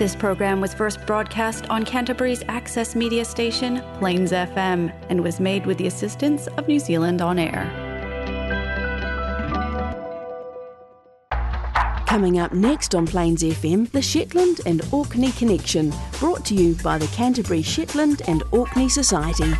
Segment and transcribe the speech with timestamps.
[0.00, 5.66] This program was first broadcast on Canterbury's access media station, Plains FM, and was made
[5.66, 7.68] with the assistance of New Zealand On Air.
[12.06, 16.96] Coming up next on Plains FM, the Shetland and Orkney Connection, brought to you by
[16.96, 19.52] the Canterbury Shetland and Orkney Society.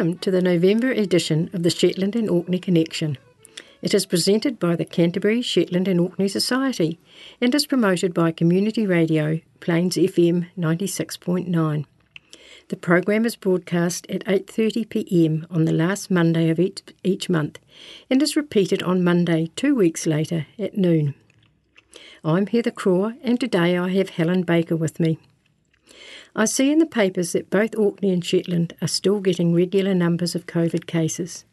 [0.03, 3.17] Welcome to the November edition of the Shetland and Orkney Connection.
[3.81, 6.99] It is presented by the Canterbury Shetland and Orkney Society
[7.39, 11.85] and is promoted by Community Radio, Plains FM 96.9.
[12.67, 15.47] The program is broadcast at 8:30 p.m.
[15.49, 17.59] on the last Monday of each, each month
[18.09, 21.15] and is repeated on Monday 2 weeks later at noon.
[22.25, 25.17] I'm Heather Craw and today I have Helen Baker with me.
[26.35, 30.33] I see in the papers that both Orkney and Shetland are still getting regular numbers
[30.33, 31.45] of COVID cases.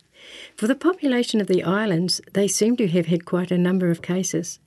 [0.56, 4.02] For the population of the islands, they seem to have had quite a number of
[4.02, 4.58] cases.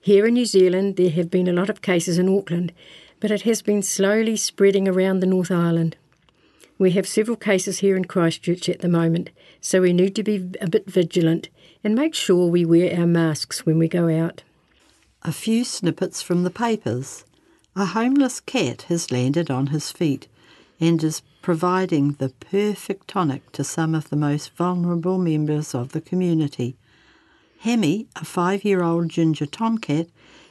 [0.00, 2.72] Here in New Zealand, there have been a lot of cases in Auckland,
[3.20, 5.96] but it has been slowly spreading around the North Island.
[6.76, 10.50] We have several cases here in Christchurch at the moment, so we need to be
[10.60, 11.48] a bit vigilant
[11.84, 14.42] and make sure we wear our masks when we go out.
[15.22, 17.24] A few snippets from the papers.
[17.76, 20.28] A homeless cat has landed on his feet
[20.78, 26.00] and is providing the perfect tonic to some of the most vulnerable members of the
[26.00, 26.76] community.
[27.58, 30.06] Hemi, a five year old ginger tomcat,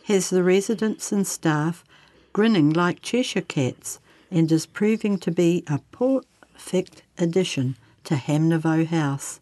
[0.06, 1.86] has the residents and staff
[2.34, 9.40] grinning like Cheshire cats and is proving to be a perfect addition to Hamnavoe House.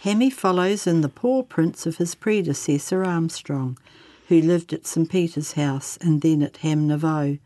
[0.00, 3.76] Hemi follows in the paw prints of his predecessor Armstrong,
[4.30, 7.40] who lived at St Peter's House and then at Hamnavoe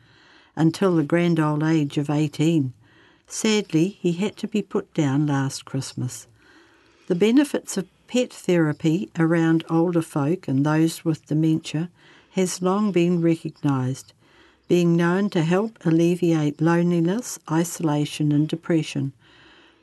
[0.54, 2.74] until the grand old age of 18.
[3.26, 6.26] Sadly, he had to be put down last Christmas.
[7.06, 11.88] The benefits of pet therapy around older folk and those with dementia
[12.32, 14.12] has long been recognised,
[14.68, 19.14] being known to help alleviate loneliness, isolation, and depression,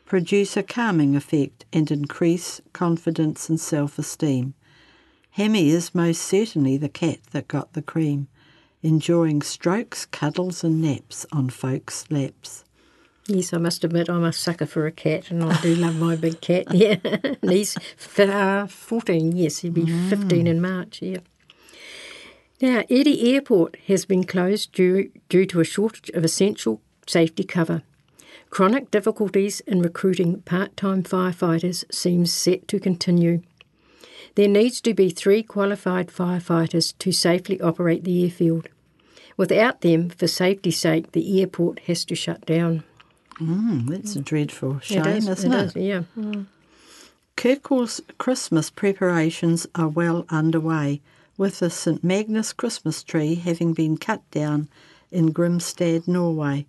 [0.05, 4.53] produce a calming effect, and increase confidence and self esteem.
[5.31, 8.27] Hemi is most certainly the cat that got the cream,
[8.83, 12.63] enjoying strokes, cuddles, and naps on folks' laps.
[13.27, 16.15] Yes, I must admit I'm a sucker for a cat, and I do love my
[16.15, 16.65] big cat.
[16.73, 16.95] Yeah,
[17.41, 19.35] he's f- uh, 14.
[19.37, 21.01] Yes, he'll be 15 in March.
[21.01, 21.19] Yeah.
[22.61, 27.83] Now, Eday Airport has been closed due due to a shortage of essential safety cover.
[28.49, 33.41] Chronic difficulties in recruiting part-time firefighters seems set to continue.
[34.35, 38.67] There needs to be three qualified firefighters to safely operate the airfield.
[39.37, 42.83] Without them, for safety's sake, the airport has to shut down.
[43.39, 45.65] Mm, that's a dreadful shame, is, isn't it?
[45.67, 46.03] is, yeah.
[46.17, 46.45] Mm.
[47.35, 51.01] Kirkwall's Christmas preparations are well underway,
[51.37, 54.67] with the St Magnus Christmas tree having been cut down
[55.11, 56.67] in Grimstad, Norway.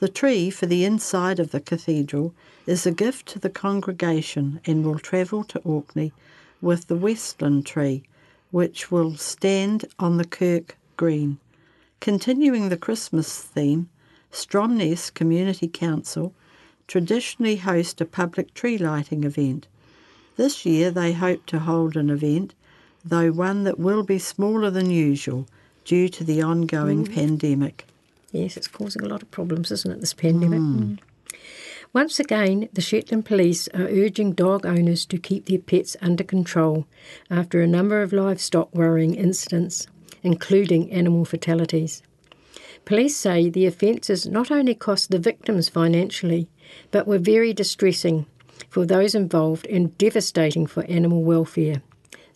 [0.00, 2.34] The tree for the inside of the cathedral
[2.66, 6.12] is a gift to the congregation and will travel to Orkney
[6.60, 8.02] with the Westland tree,
[8.50, 11.38] which will stand on the kirk green.
[12.00, 13.88] Continuing the Christmas theme,
[14.32, 16.32] Stromness Community Council
[16.86, 19.66] traditionally host a public tree lighting event.
[20.36, 22.54] This year they hope to hold an event,
[23.04, 25.46] though one that will be smaller than usual
[25.84, 27.86] due to the ongoing pandemic.
[28.32, 30.60] Yes, it's causing a lot of problems, isn't it, this pandemic?
[30.60, 30.98] Mm.
[31.92, 36.86] Once again, the Shetland Police are urging dog owners to keep their pets under control
[37.28, 39.88] after a number of livestock worrying incidents,
[40.22, 42.00] including animal fatalities.
[42.84, 46.48] Police say the offences not only cost the victims financially,
[46.92, 48.26] but were very distressing
[48.68, 51.82] for those involved and devastating for animal welfare.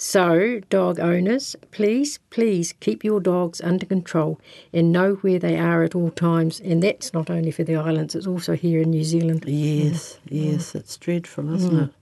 [0.06, 4.38] So, dog owners, please, please keep your dogs under control
[4.70, 6.60] and know where they are at all times.
[6.60, 9.44] And that's not only for the islands, it's also here in New Zealand.
[9.46, 10.52] Yes, mm.
[10.52, 11.84] yes, it's dreadful, isn't mm.
[11.88, 11.94] it?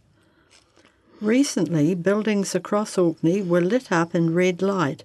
[1.21, 5.05] Recently, buildings across Orkney were lit up in red light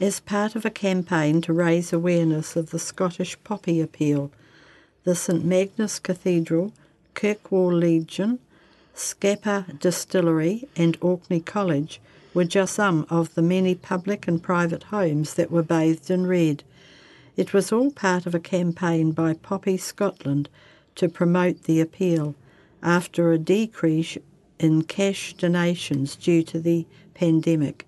[0.00, 4.30] as part of a campaign to raise awareness of the Scottish poppy appeal.
[5.02, 6.72] The St Magnus Cathedral,
[7.12, 8.38] Kirkwall Legion,
[8.94, 12.00] Scapa Distillery, and Orkney College
[12.36, 16.62] were just some of the many public and private homes that were bathed in red.
[17.34, 20.50] It was all part of a campaign by Poppy Scotland
[20.96, 22.34] to promote the appeal
[22.82, 24.18] after a decrease
[24.58, 26.84] in cash donations due to the
[27.14, 27.86] pandemic.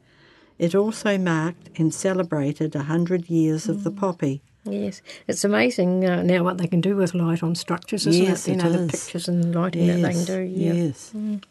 [0.59, 4.41] It also marked and celebrated a hundred years of the poppy.
[4.65, 8.49] Yes, it's amazing uh, now what they can do with light on structures, isn't yes,
[8.49, 8.53] it?
[8.53, 8.87] You it know, is.
[8.87, 10.41] the pictures and lighting yes, that they can do.
[10.41, 10.73] Yeah.
[10.73, 11.13] Yes.
[11.15, 11.43] Mm.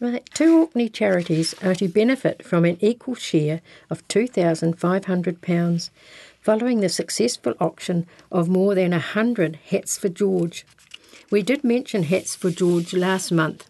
[0.00, 0.24] Right.
[0.32, 3.60] Two Orkney charities are to benefit from an equal share
[3.90, 5.90] of £2,500
[6.40, 10.64] following the successful auction of more than 100 hats for George.
[11.32, 13.68] We did mention hats for George last month.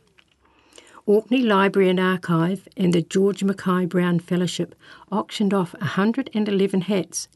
[1.06, 4.74] Orkney Library and Archive and the George Mackay Brown Fellowship
[5.10, 7.28] auctioned off 111 hats,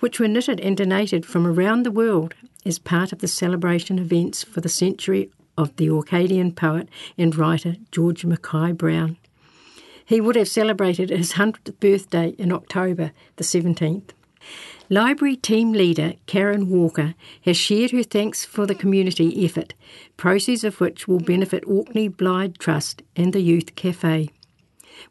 [0.00, 2.34] which were knitted and donated from around the world
[2.66, 6.88] as part of the celebration events for the century of the Orcadian poet
[7.18, 9.16] and writer George Mackay Brown.
[10.04, 14.10] He would have celebrated his 100th birthday in October the 17th.
[14.88, 17.14] Library team leader Karen Walker
[17.44, 19.74] has shared her thanks for the community effort,
[20.16, 24.30] proceeds of which will benefit Orkney Blind Trust and the Youth Cafe.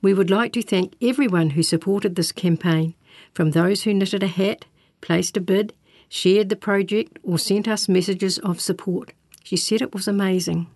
[0.01, 2.94] We would like to thank everyone who supported this campaign,
[3.33, 4.65] from those who knitted a hat,
[5.00, 5.74] placed a bid,
[6.09, 9.13] shared the project, or sent us messages of support.
[9.50, 10.68] She said it was amazing.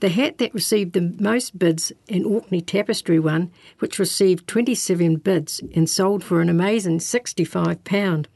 [0.00, 5.60] The hat that received the most bids, an Orkney tapestry one, which received 27 bids
[5.72, 8.26] and sold for an amazing £65.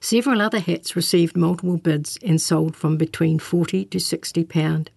[0.00, 4.88] Several other hats received multiple bids and sold from between 40 to £60.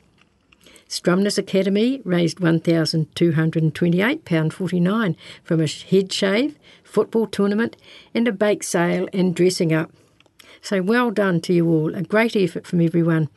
[0.92, 7.78] Stromness Academy raised £1,228.49 from a head shave, football tournament,
[8.14, 9.90] and a bake sale and dressing up.
[10.62, 13.30] So well done to you all, a great effort from everyone.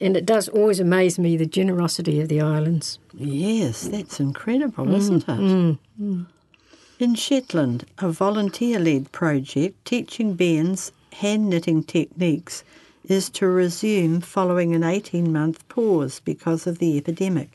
[0.00, 3.00] And it does always amaze me the generosity of the islands.
[3.12, 5.26] Yes, that's incredible, mm, isn't it?
[5.26, 6.26] Mm, mm.
[7.00, 12.62] In Shetland, a volunteer led project teaching bairns hand knitting techniques
[13.10, 17.50] is to resume following an 18 month pause because of the epidemic.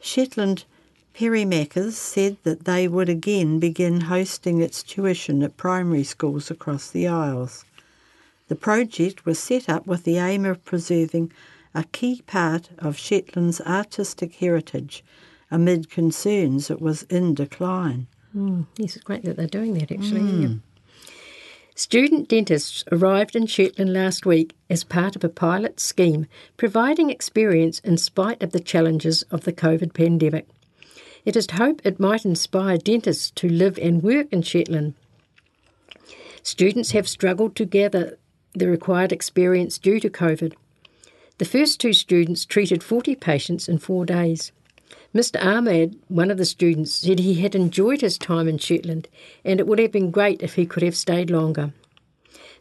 [0.00, 0.64] Shetland
[1.12, 6.88] Peerie Makkers said that they would again begin hosting its tuition at primary schools across
[6.90, 7.64] the Isles.
[8.48, 11.32] The project was set up with the aim of preserving
[11.74, 15.04] a key part of Shetland's artistic heritage
[15.50, 18.06] amid concerns it was in decline.
[18.34, 20.20] Mm, yes, it's great that they're doing that actually.
[20.20, 20.48] Yeah.
[21.80, 26.26] Student dentists arrived in Shetland last week as part of a pilot scheme
[26.58, 30.46] providing experience in spite of the challenges of the COVID pandemic.
[31.24, 34.92] It is hoped it might inspire dentists to live and work in Shetland.
[36.42, 38.18] Students have struggled to gather
[38.52, 40.52] the required experience due to COVID.
[41.38, 44.52] The first two students treated 40 patients in four days.
[45.14, 45.44] Mr.
[45.44, 49.08] Ahmed, one of the students, said he had enjoyed his time in Shetland
[49.44, 51.72] and it would have been great if he could have stayed longer.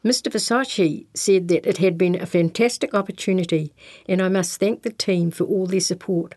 [0.04, 0.32] Mr.
[0.32, 3.74] Versace said that it had been a fantastic opportunity
[4.08, 6.36] and I must thank the team for all their support.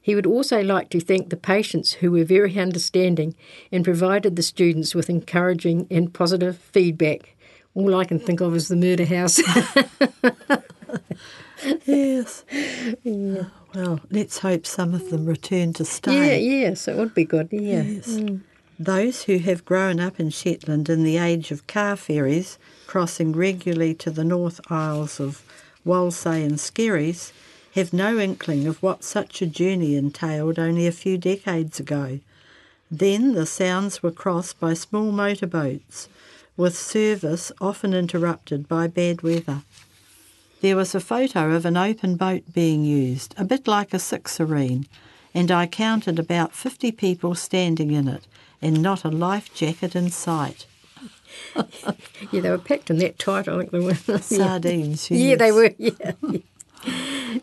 [0.00, 3.34] He would also like to thank the patients who were very understanding
[3.70, 7.36] and provided the students with encouraging and positive feedback.
[7.74, 9.38] All I can think of is the murder house.
[11.86, 12.44] yes.
[13.02, 13.44] Yeah.
[13.74, 16.40] Well, let's hope some of them return to stay.
[16.40, 17.48] yeah, yes, it would be good.
[17.50, 17.82] Yeah.
[17.82, 18.08] Yes.
[18.08, 18.40] Mm.
[18.78, 23.94] Those who have grown up in Shetland in the age of car ferries, crossing regularly
[23.94, 25.42] to the North Isles of
[25.86, 27.32] Whalsay and Skerries,
[27.74, 32.20] have no inkling of what such a journey entailed only a few decades ago.
[32.90, 36.08] Then the sounds were crossed by small motorboats,
[36.56, 39.62] with service often interrupted by bad weather.
[40.62, 44.86] There was a photo of an open boat being used, a bit like a sixareen,
[45.34, 48.28] and I counted about 50 people standing in it
[48.62, 50.66] and not a life jacket in sight.
[52.30, 53.94] Yeah, they were packed in that tight, I think they were.
[54.20, 55.10] Sardines.
[55.10, 55.72] Yeah, they were.
[55.78, 56.12] Yeah.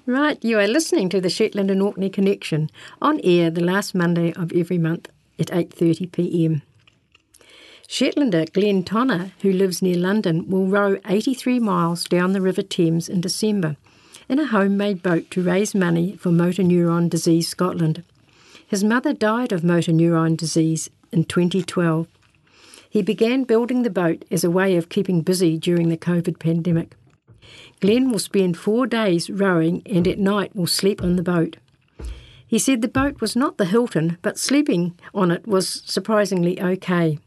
[0.06, 2.70] right, you are listening to the Shetland and Orkney Connection
[3.02, 6.62] on air the last Monday of every month at 8:30 p.m.
[7.90, 13.10] Shetlander Glenn Tonner, who lives near London, will row 83 miles down the River Thames
[13.10, 13.78] in December
[14.30, 18.04] in a homemade boat to raise money for motor neuron disease Scotland.
[18.68, 22.08] His mother died of motor neuron disease in 2012.
[22.88, 26.96] He began building the boat as a way of keeping busy during the COVID pandemic.
[27.80, 31.58] Glenn will spend four days rowing and at night will sleep on the boat.
[32.46, 37.18] He said the boat was not the Hilton, but sleeping on it was surprisingly okay.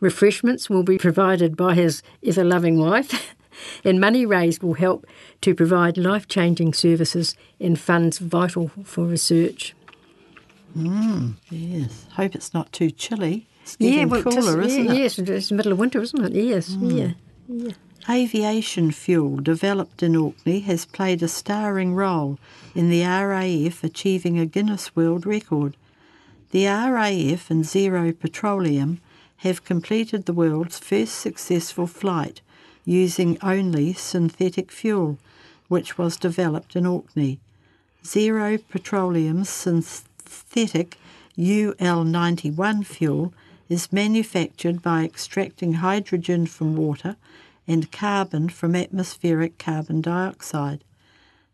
[0.00, 3.34] Refreshments will be provided by his ever loving wife,
[3.84, 5.06] and money raised will help
[5.40, 9.74] to provide life changing services and funds vital for research.
[10.76, 12.06] Mm, yes.
[12.12, 13.48] Hope it's not too chilly.
[13.62, 14.96] It's getting well, cooler, yeah, isn't it?
[14.96, 16.32] Yes, it's the middle of winter, isn't it?
[16.32, 17.14] Yes, mm.
[17.48, 17.72] yeah.
[18.08, 22.38] Aviation fuel developed in Orkney has played a starring role
[22.74, 25.76] in the RAF achieving a Guinness World Record.
[26.52, 29.00] The RAF and Zero Petroleum
[29.38, 32.40] have completed the world's first successful flight
[32.84, 35.18] using only synthetic fuel,
[35.68, 37.38] which was developed in Orkney.
[38.04, 40.96] Zero Petroleum synthetic
[41.36, 43.34] UL91 fuel
[43.68, 47.16] is manufactured by extracting hydrogen from water
[47.66, 50.84] and carbon from atmospheric carbon dioxide.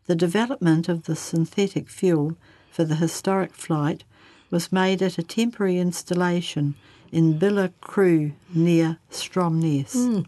[0.05, 2.37] The development of the synthetic fuel
[2.71, 4.03] for the historic flight
[4.51, 6.75] was made at a temporary installation
[7.13, 9.93] in Billia Croo near Stromness.
[9.93, 10.21] Hmm.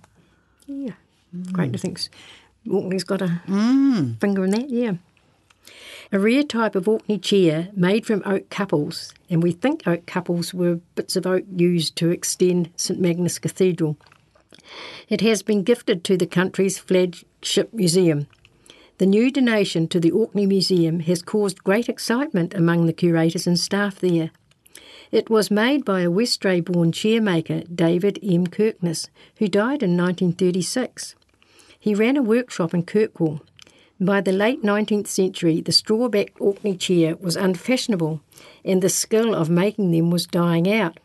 [0.67, 0.93] Yeah.
[1.51, 1.99] Great to think
[2.69, 4.13] Orkney's got a hmm.
[4.13, 4.93] finger in that, yeah.
[6.11, 10.53] A rare type of Orkney chair made from oak couples, and we think oak couples
[10.53, 13.97] were bits of oak used to extend St Magnus Cathedral.
[15.09, 18.27] It has been gifted to the country's flagship museum.
[18.99, 23.59] The new donation to the Orkney Museum has caused great excitement among the curators and
[23.59, 24.29] staff there.
[25.11, 28.47] It was made by a Westray born chairmaker, David M.
[28.47, 31.15] Kirkness, who died in 1936.
[31.79, 33.41] He ran a workshop in Kirkwall.
[33.99, 38.19] By the late 19th century, the straw backed Orkney chair was unfashionable,
[38.65, 40.99] and the skill of making them was dying out.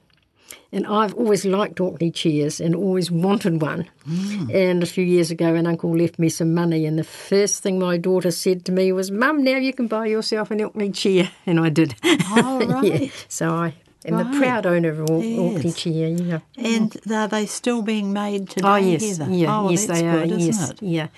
[0.73, 3.88] And I've always liked Orkney chairs and always wanted one.
[4.09, 4.54] Mm.
[4.54, 7.78] And a few years ago, an uncle left me some money, and the first thing
[7.78, 11.30] my daughter said to me was, Mum, now you can buy yourself an Orkney chair.
[11.47, 11.95] And I did.
[12.04, 13.02] Oh, right.
[13.02, 13.11] yeah.
[13.28, 14.33] So I am Right.
[14.33, 15.75] the proud owner of Orkney Yes.
[15.76, 16.09] chair.
[16.09, 16.38] Yeah.
[16.57, 18.69] And are they still being made today?
[18.69, 20.26] Oh yes, yeah, oh, yes they are.
[20.26, 20.87] good, yes, isn't it?
[20.87, 21.09] yeah.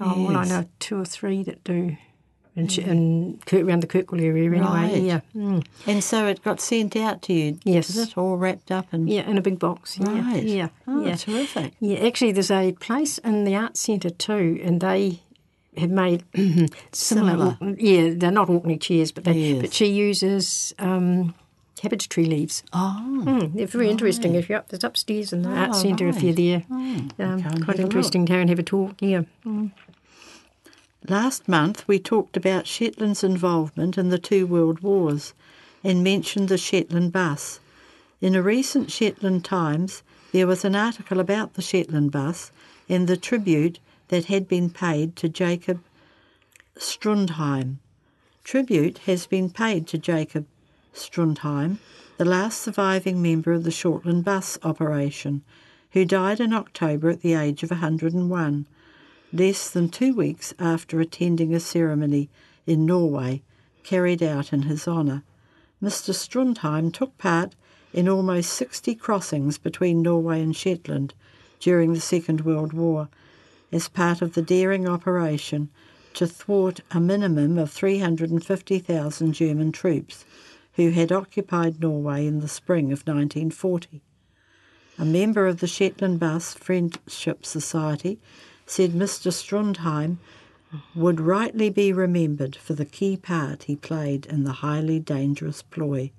[0.00, 1.96] Oh, well, I know two or three that do,
[2.56, 4.60] And, Kirk, around the Kirkwall area anyway.
[4.66, 5.02] Right.
[5.02, 5.64] Yeah, mm.
[5.86, 7.58] And so it got sent out to you.
[7.64, 7.88] Yes.
[7.90, 9.96] Is it all wrapped up and yeah, in a big box.
[9.98, 10.42] Yeah, Right.
[10.42, 11.14] yeah, Oh, yeah.
[11.16, 11.74] terrific.
[11.80, 15.20] Yeah, actually, there's a place in the Arts Centre too, and they
[15.76, 16.24] have made
[16.92, 17.56] similar.
[17.60, 17.76] Similar.
[17.78, 19.34] Yeah, they're not Orkney chairs, but they.
[19.34, 19.60] Yes.
[19.62, 21.34] But she uses um,
[21.78, 22.62] cabbage tree leaves.
[22.72, 24.34] Oh, Mm, they're very interesting.
[24.34, 26.60] If you're up, it's upstairs in the art Oh, centre if you're there.
[26.68, 28.96] can Um, quite interesting to go and have a talk.
[29.00, 29.22] Yeah.
[31.08, 35.32] Last month we talked about Shetland's involvement in the two world wars
[35.84, 37.60] and mentioned the Shetland bus.
[38.20, 42.50] In a recent Shetland Times, there was an article about the Shetland bus
[42.88, 45.80] and the tribute that had been paid to Jacob
[46.76, 47.76] Strandheim.
[48.44, 50.46] Tribute has been paid to Jacob
[50.94, 51.78] Strandheim,
[52.16, 55.42] the last surviving member of the Shetland bus operation,
[55.92, 58.66] who died in October at the age of 101
[59.32, 62.30] less than two weeks after attending a ceremony
[62.66, 63.42] in Norway
[63.82, 65.22] carried out in his honour.
[65.82, 66.14] Mr.
[66.14, 67.54] Strandheim took part
[67.92, 71.14] in almost 60 crossings between Norway and Shetland
[71.60, 73.08] during the Second World War
[73.70, 75.68] as part of the daring operation
[76.14, 80.24] to thwart a minimum of 350,000 German troops
[80.78, 84.00] who had occupied Norway in the spring of 1940.
[84.96, 88.20] A member of the Shetland Bus Friendship Society
[88.64, 89.32] said Mr.
[89.32, 90.18] Strandheim
[90.94, 96.12] would rightly be remembered for the key part he played in the highly dangerous ploy.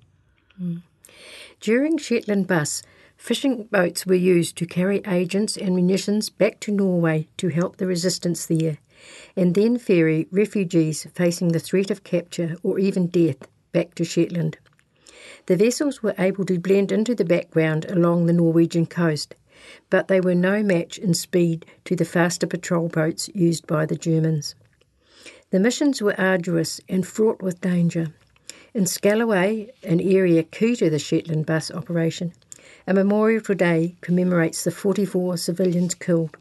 [1.60, 2.82] During Shetland bus,
[3.16, 7.86] fishing boats were used to carry agents and munitions back to Norway to help the
[7.86, 8.76] resistance there,
[9.34, 14.58] and then ferry refugees facing the threat of capture or even death back to Shetland.
[15.46, 19.34] The vessels were able to blend into the background along the Norwegian coast,
[19.88, 23.96] but they were no match in speed to the faster patrol boats used by the
[23.96, 24.54] Germans.
[25.50, 28.08] The missions were arduous and fraught with danger.
[28.72, 32.32] In Scalloway, an area key to the Shetland bus operation,
[32.86, 36.36] a memorial today commemorates the 44 civilians killed.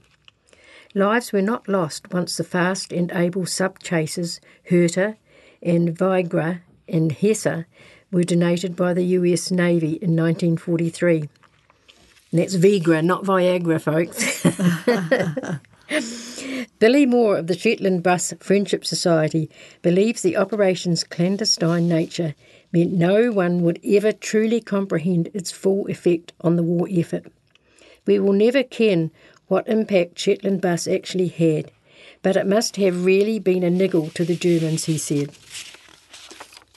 [0.93, 5.17] Lives were not lost once the fast and able sub chasers Herta
[5.61, 7.65] and Vigra and Hessa
[8.11, 11.29] were donated by the US Navy in 1943.
[12.31, 14.43] And that's Vigra, not Viagra, folks.
[16.79, 19.49] Billy Moore of the Shetland Bus Friendship Society
[19.81, 22.35] believes the operation's clandestine nature
[22.71, 27.25] meant no one would ever truly comprehend its full effect on the war effort.
[28.05, 29.11] We will never ken
[29.47, 31.71] what impact Shetland Bus actually had,
[32.21, 35.31] but it must have really been a niggle to the Germans, he said.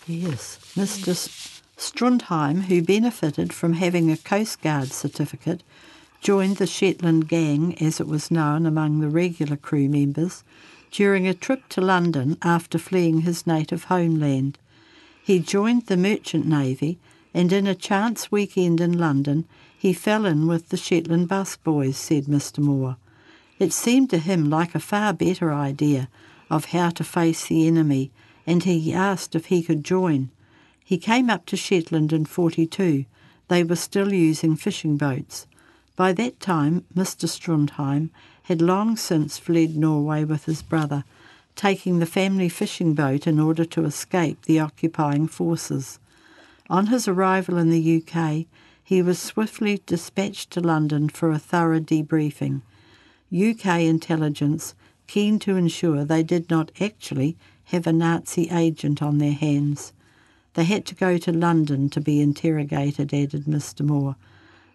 [0.07, 1.15] Yes, Mr.
[1.77, 5.62] Strandheim, who benefited from having a Coast Guard certificate,
[6.21, 10.43] joined the Shetland Gang, as it was known among the regular crew members,
[10.91, 14.59] during a trip to London after fleeing his native homeland.
[15.23, 16.99] He joined the Merchant Navy,
[17.33, 19.45] and in a chance weekend in London,
[19.79, 22.59] he fell in with the Shetland bus boys, said Mr.
[22.59, 22.97] Moore.
[23.61, 26.09] It seemed to him like a far better idea
[26.51, 28.11] of how to face the enemy,
[28.47, 30.31] and he asked if he could join.
[30.85, 33.05] He came up to Shetland in 42.
[33.49, 35.47] They were still using fishing boats.
[35.97, 37.29] By that time, Mr.
[37.29, 38.11] Strandheim
[38.45, 41.05] had long since fled Norway with his brother,
[41.55, 45.99] taking the family fishing boat in order to escape the occupying forces.
[46.71, 48.47] On his arrival in the UK,
[48.83, 52.63] he was swiftly dispatched to London for a thorough debriefing.
[53.33, 54.75] UK intelligence,
[55.07, 59.92] keen to ensure they did not actually have a Nazi agent on their hands.
[60.55, 63.85] They had to go to London to be interrogated, added Mr.
[63.85, 64.16] Moore.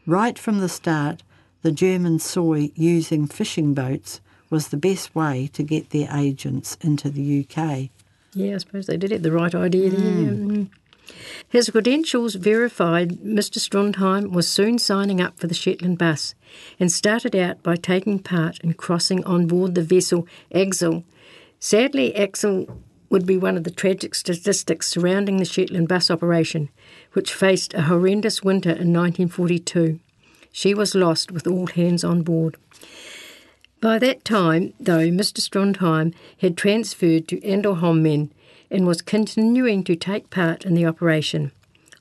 [0.06, 1.23] Right from the start,
[1.62, 7.10] the Germans saw using fishing boats was the best way to get their agents into
[7.10, 7.89] the UK.
[8.34, 10.00] Yeah, I suppose they did have the right idea there.
[10.00, 10.69] Mm.
[11.50, 13.60] His credentials verified, Mr.
[13.60, 16.36] Strandheim was soon signing up for the Shetland bus
[16.80, 21.04] and started out by taking part in crossing on board the vessel Aksel.
[21.60, 26.70] Sadly, Aksel would be one of the tragic statistics surrounding the Shetland bus operation,
[27.13, 30.00] which faced a horrendous winter in 1942.
[30.52, 32.58] She was lost with all hands on board.
[33.80, 35.39] By that time, though, Mr.
[35.39, 38.32] Strandheim had transferred to Endelholmen
[38.70, 41.52] and was continuing to take part in the operation,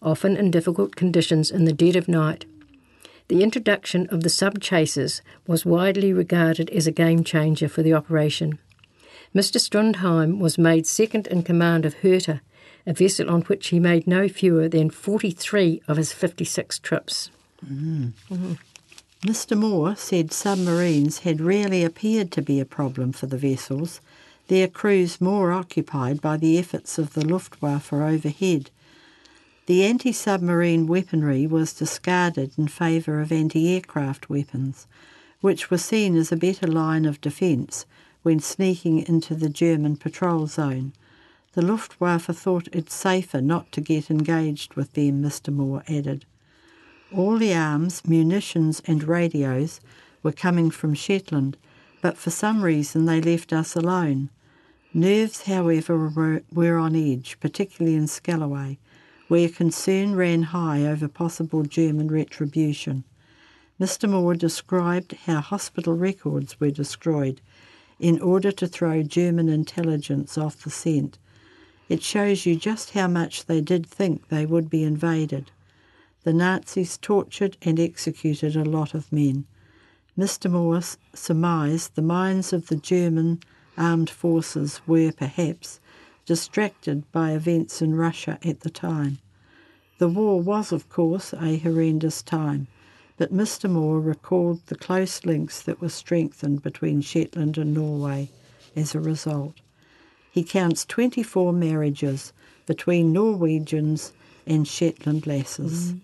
[0.02, 2.44] often in difficult conditions in the dead of night.
[3.28, 7.92] The introduction of the sub chasers was widely regarded as a game changer for the
[7.92, 8.58] operation.
[9.34, 9.60] Mr.
[9.60, 12.40] Strandheim was made second in command of Herta,
[12.86, 17.30] a vessel on which he made no fewer than 43 of his 56 trips.
[17.64, 18.52] Mm-hmm.
[19.22, 19.58] Mr.
[19.58, 24.00] Moore said submarines had rarely appeared to be a problem for the vessels,
[24.48, 28.70] their crews more occupied by the efforts of the Luftwaffe overhead.
[29.66, 34.86] The anti submarine weaponry was discarded in favour of anti aircraft weapons,
[35.40, 37.84] which were seen as a better line of defence
[38.26, 40.92] when sneaking into the German patrol zone.
[41.52, 45.54] The Luftwaffe thought it safer not to get engaged with them, Mr.
[45.54, 46.24] Moore added.
[47.14, 49.78] All the arms, munitions, and radios
[50.24, 51.56] were coming from Shetland,
[52.02, 54.30] but for some reason they left us alone.
[54.92, 58.76] Nerves, however, were, on edge, particularly in Scalloway,
[59.28, 63.04] where concern ran high over possible German retribution.
[63.80, 64.10] Mr.
[64.10, 67.40] Moore described how hospital records were destroyed
[67.98, 71.18] in order to throw German intelligence off the scent.
[71.88, 75.50] It shows you just how much they did think they would be invaded.
[76.24, 79.46] The Nazis tortured and executed a lot of men.
[80.18, 80.50] Mr.
[80.50, 80.80] Moore
[81.14, 83.40] surmised the minds of the German
[83.78, 85.78] armed forces were perhaps
[86.24, 89.18] distracted by events in Russia at the time.
[89.98, 92.66] The war was, of course, a horrendous time,
[93.16, 93.68] but Mr.
[93.68, 98.30] Moore recalled the close links that were strengthened between Shetland and Norway
[98.74, 99.54] as a result.
[100.30, 102.32] He counts 24 marriages
[102.66, 104.12] between Norwegians
[104.46, 105.92] and Shetland lasses.
[105.92, 106.00] Mm.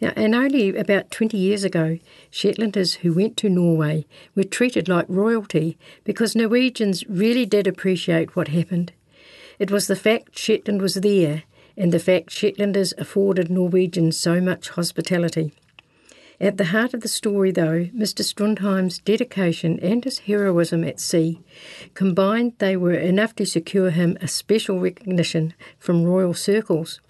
[0.00, 1.98] Now, and only about 20 years ago,
[2.30, 8.48] Shetlanders who went to Norway were treated like royalty because Norwegians really did appreciate what
[8.48, 8.92] happened.
[9.58, 11.42] It was the fact Shetland was there
[11.76, 15.52] and the fact Shetlanders afforded Norwegians so much hospitality.
[16.40, 18.22] At the heart of the story, though, Mr.
[18.22, 21.40] Strandheim's dedication and his heroism at sea
[21.94, 27.00] combined, they were enough to secure him a special recognition from royal circles.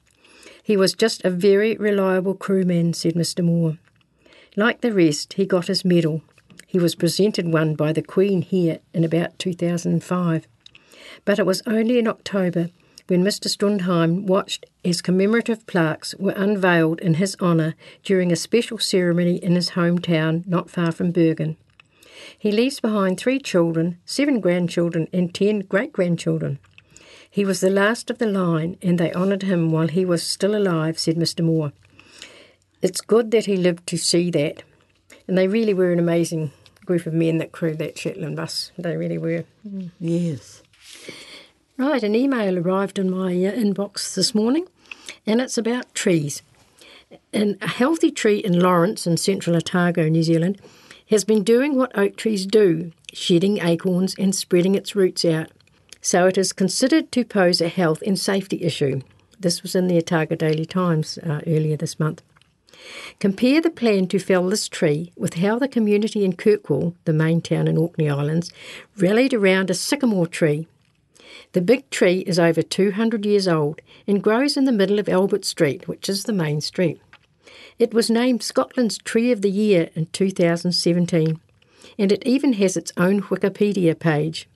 [0.62, 3.44] He was just a very reliable crewman, said Mr.
[3.44, 3.76] Moore.
[4.56, 6.22] Like the rest, he got his medal.
[6.66, 10.48] He was presented one by the Queen here in about 2005.
[11.26, 12.70] But it was only in October
[13.08, 13.48] when Mr.
[13.48, 19.54] Strandheim watched as commemorative plaques were unveiled in his honour during a special ceremony in
[19.54, 21.56] his hometown not far from Bergen.
[22.38, 26.58] He leaves behind three children, seven grandchildren, and ten great grandchildren.
[27.30, 30.54] He was the last of the line, and they honoured him while he was still
[30.54, 31.44] alive, said Mr.
[31.44, 31.72] Moore.
[32.82, 34.62] It's good that he lived to see that.
[35.26, 36.52] And they really were an amazing
[36.84, 38.72] group of men that crewed that Shetland bus.
[38.78, 39.44] They really were.
[39.66, 39.90] Mm.
[40.00, 40.62] Yes.
[41.78, 44.66] Right, an email arrived in my uh, inbox this morning,
[45.24, 46.42] and it's about trees.
[47.32, 50.60] And a healthy tree in Lawrence in central Otago, New Zealand,
[51.08, 55.50] has been doing what oak trees do, shedding acorns and spreading its roots out
[56.00, 59.00] so it is considered to pose a health and safety issue.
[59.38, 62.22] This was in the Otago Daily Times uh, earlier this month.
[63.18, 67.42] Compare the plan to fell this tree with how the community in Kirkwall, the main
[67.42, 68.52] town in Orkney Islands,
[68.96, 70.68] rallied around a sycamore tree.
[71.52, 75.44] The big tree is over 200 years old and grows in the middle of Albert
[75.44, 77.00] Street, which is the main street.
[77.78, 81.40] It was named Scotland's Tree of the Year in 2017,
[81.98, 84.48] and it even has its own Wikipedia page.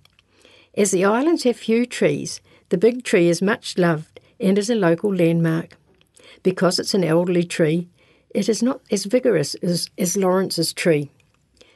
[0.76, 2.40] As the islands have few trees,
[2.70, 5.76] the big tree is much loved and is a local landmark.
[6.42, 7.88] Because it's an elderly tree,
[8.34, 11.10] it is not as vigorous as, as Lawrence's tree.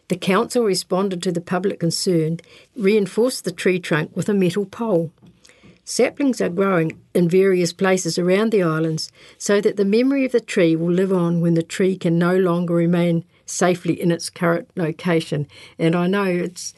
[0.08, 2.38] The council responded to the public concern,
[2.76, 5.10] reinforced the tree trunk with a metal pole.
[5.84, 10.40] Saplings are growing in various places around the islands so that the memory of the
[10.40, 14.68] tree will live on when the tree can no longer remain safely in its current
[14.76, 15.46] location.
[15.78, 16.74] And I know it's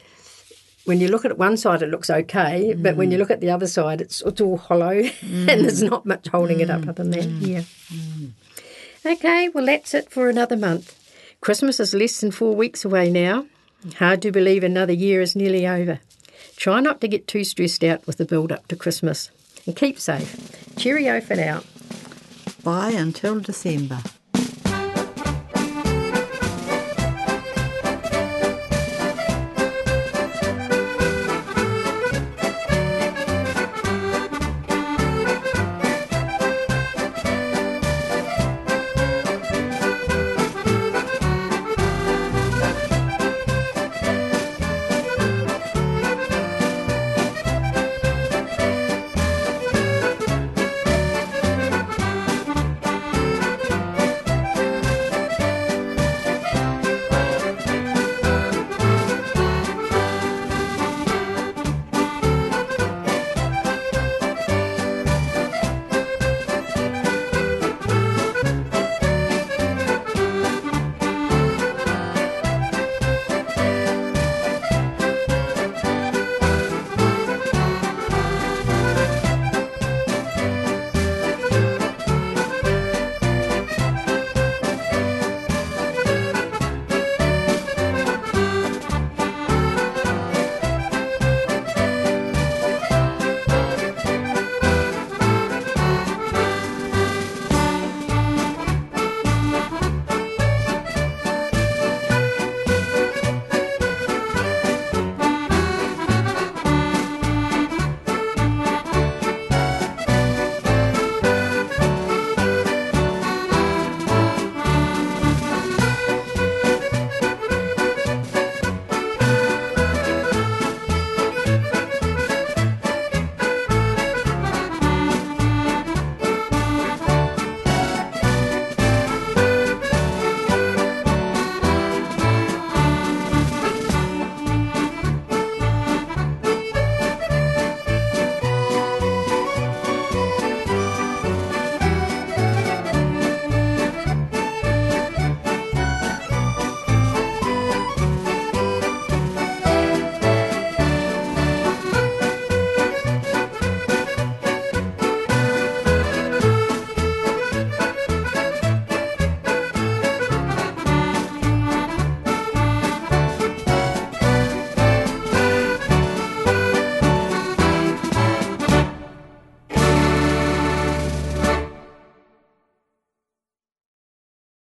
[0.85, 2.83] when you look at one side, it looks okay, mm.
[2.83, 3.21] but when you mm.
[3.21, 5.21] look at the other side, it's, it's all hollow mm.
[5.47, 7.23] and there's not much holding it up other than that.
[7.23, 7.47] Mm.
[7.47, 7.63] Yeah.
[7.91, 8.31] Mm.
[9.05, 10.98] Okay, well, that's it for another month.
[11.41, 13.45] Christmas is less than four weeks away now.
[13.97, 15.99] Hard to believe another year is nearly over.
[16.57, 19.31] Try not to get too stressed out with the build up to Christmas
[19.65, 20.35] and keep safe.
[20.77, 21.63] Cheerio for now.
[22.63, 24.01] Bye until December.